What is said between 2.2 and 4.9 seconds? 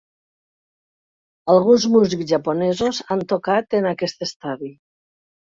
japonesos han tocat en aquest estadi.